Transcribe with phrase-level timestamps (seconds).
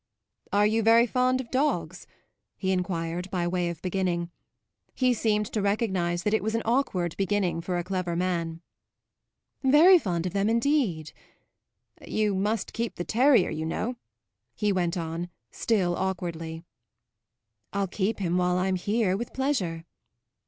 [0.51, 2.07] "Are you very fond of dogs?"
[2.57, 4.31] he enquired by way of beginning.
[4.95, 8.61] He seemed to recognise that it was an awkward beginning for a clever man.
[9.61, 11.13] "Very fond of them indeed."
[12.03, 13.95] "You must keep the terrier, you know,"
[14.55, 16.63] he went on, still awkwardly.
[17.71, 19.85] "I'll keep him while I'm here, with pleasure."